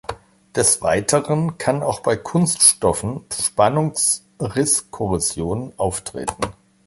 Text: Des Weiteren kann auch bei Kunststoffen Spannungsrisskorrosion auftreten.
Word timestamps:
Des 0.55 0.81
Weiteren 0.81 1.59
kann 1.59 1.83
auch 1.83 1.99
bei 1.99 2.17
Kunststoffen 2.17 3.23
Spannungsrisskorrosion 3.31 5.73
auftreten. 5.77 6.41